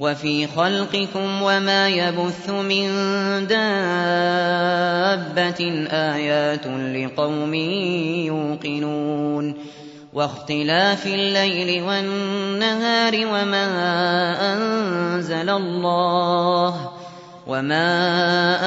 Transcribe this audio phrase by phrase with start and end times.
[0.00, 2.86] وفي خلقكم وما يبث من
[3.46, 3.86] دابة
[5.90, 7.54] آيات لقوم
[8.24, 9.54] يوقنون
[10.12, 13.66] واختلاف الليل والنهار وما
[14.52, 16.90] أنزل الله
[17.46, 17.94] وما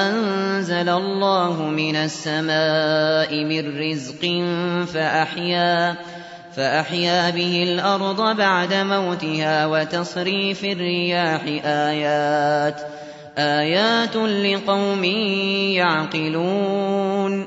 [0.08, 4.22] أنزل الله من السماء من رزق
[4.92, 5.96] فأحيا
[6.56, 12.80] فأحيا به الأرض بعد موتها وتصريف الرياح آيات
[13.38, 15.04] آيات لقوم
[15.74, 17.46] يعقلون.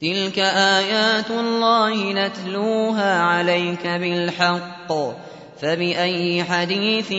[0.00, 4.92] تلك آيات الله نتلوها عليك بالحق
[5.60, 7.12] فبأي حديث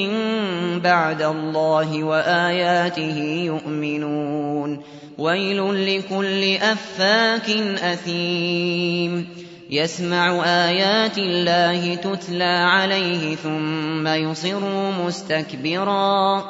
[0.84, 4.82] بعد الله وآياته يؤمنون.
[5.18, 7.50] ويل لكل أفاك
[7.84, 9.41] أثيم.
[9.72, 14.60] يسمع آيات الله تتلى عليه ثم يصر
[15.06, 16.46] مستكبرا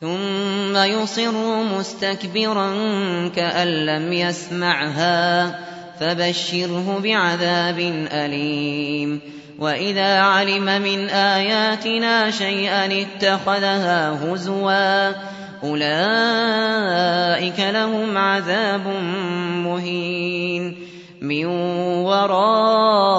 [0.00, 2.68] ثم يصر مستكبرا
[3.28, 5.58] كأن لم يسمعها
[6.00, 7.78] فبشره بعذاب
[8.12, 9.20] أليم.
[9.58, 15.12] وإذا علم من آياتنا شيئا اتخذها هزوا
[15.62, 18.86] أولئك لهم عذاب
[19.66, 20.87] مهين.
[21.22, 21.46] من
[22.06, 23.18] ورائهم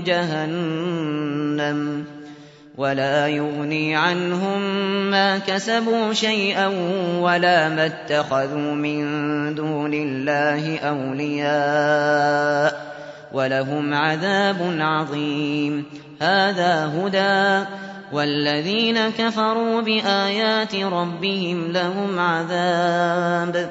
[0.00, 2.04] جهنم
[2.78, 4.60] ولا يغني عنهم
[5.10, 6.66] ما كسبوا شيئا
[7.20, 9.04] ولا ما اتخذوا من
[9.54, 12.90] دون الله أولياء
[13.32, 15.84] ولهم عذاب عظيم
[16.22, 17.66] هذا هدى
[18.12, 23.70] والذين كفروا بآيات ربهم لهم عذاب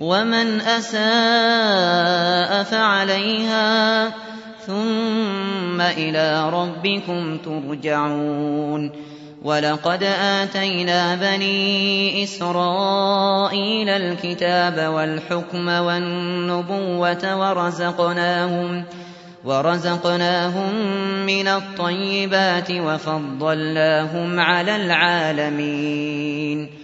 [0.00, 4.08] ومن أساء فعليها
[4.66, 9.14] ثم إلى ربكم ترجعون.
[9.44, 18.84] ولقد آتينا بني إسرائيل الكتاب والحكم والنبوة ورزقناهم
[19.44, 20.74] ورزقناهم
[21.26, 26.83] من الطيبات وفضلناهم على العالمين.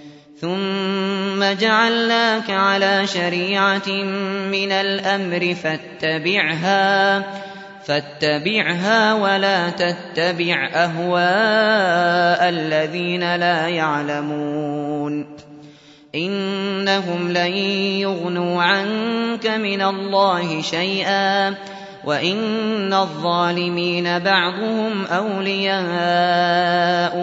[0.41, 3.89] ثم جعلناك على شريعة
[4.51, 7.23] من الأمر فاتبعها
[7.85, 15.37] فاتبعها ولا تتبع أهواء الذين لا يعلمون.
[16.15, 17.53] إنهم لن
[18.01, 21.55] يغنوا عنك من الله شيئا
[22.05, 25.81] وإن الظالمين بعضهم أولياء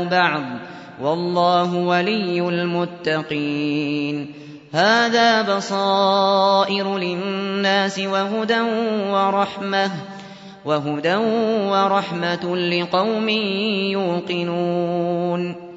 [0.04, 0.42] بعض.
[1.02, 4.34] والله ولي المتقين.
[4.72, 8.60] هذا بصائر للناس وهدى
[9.10, 9.90] ورحمة
[10.64, 11.16] وهدى
[11.70, 13.28] ورحمة لقوم
[13.88, 15.68] يوقنون.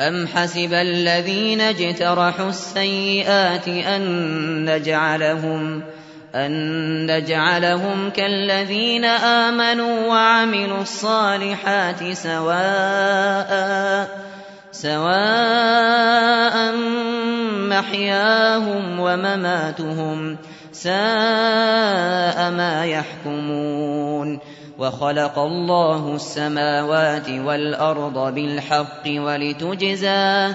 [0.00, 4.02] أم حسب الذين اجترحوا السيئات أن
[4.64, 5.82] نجعلهم
[6.34, 6.52] أن
[7.06, 14.08] نجعلهم كالذين آمنوا وعملوا الصالحات سواء
[14.72, 16.56] سواء
[17.68, 20.36] محياهم ومماتهم
[20.72, 24.38] ساء ما يحكمون.
[24.78, 30.54] وخلق الله السماوات والأرض بالحق ولتجزى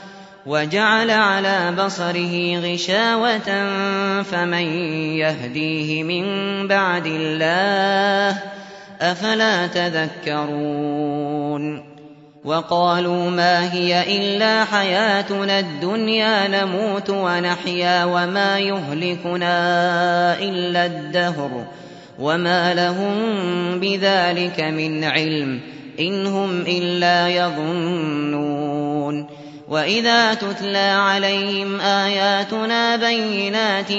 [0.45, 3.69] وجعل على بصره غشاوة
[4.23, 4.65] فمن
[5.17, 8.37] يهديه من بعد الله
[9.01, 11.11] أفلا تذكرون
[12.45, 19.53] وقالوا ما هي إلا حياتنا الدنيا نموت ونحيا وما يهلكنا
[20.39, 21.65] إلا الدهر
[22.19, 23.13] وما لهم
[23.79, 25.59] بذلك من علم
[25.99, 29.40] إن هم إلا يظنون
[29.71, 33.91] وإذا تتلى عليهم آياتنا بينات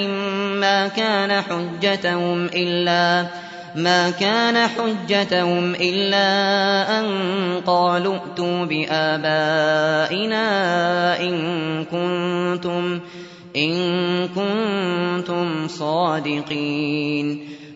[0.61, 3.27] ما كان حجتهم إلا
[3.75, 7.05] ما كان حجتهم إلا أن
[7.65, 10.45] قالوا ائتوا بآبائنا
[11.19, 11.35] إن
[11.85, 12.99] كنتم
[13.55, 17.52] إن كنتم صادقين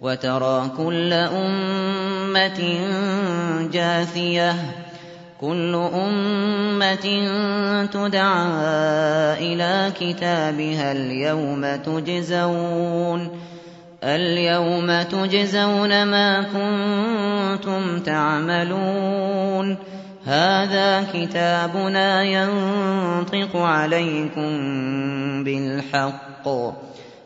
[0.00, 2.60] وترى كل أمة
[3.72, 4.54] جاثية
[5.40, 7.06] كل أمة
[7.92, 8.46] تدعى
[9.38, 13.30] إلى كتابها اليوم تجزون
[14.04, 19.76] اليوم تجزون ما كنتم تعملون.
[20.24, 24.50] هذا كتابنا ينطق عليكم
[25.44, 26.48] بالحق.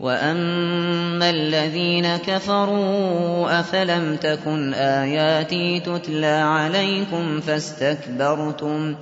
[0.00, 8.94] وأما الذين كفروا أفلم تكن آياتي تتلى عليكم فاستكبرتم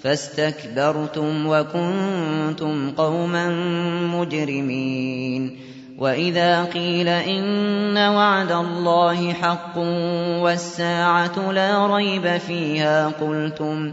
[0.00, 3.48] فاستكبرتم وكنتم قوما
[4.14, 5.56] مجرمين
[5.98, 9.78] وإذا قيل إن وعد الله حق
[10.42, 13.92] والساعة لا ريب فيها قلتم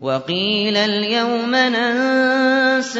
[0.00, 1.54] وقيل اليوم
[2.76, 2.98] ننساكم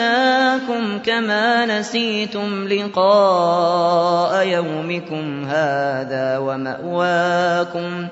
[0.99, 8.09] كما نسيتم لقاء يومكم هذا ومأواكم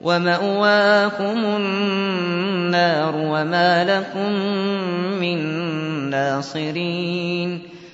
[0.00, 4.32] ومأواكم النار وما لكم
[5.20, 5.38] من
[6.10, 7.71] ناصرين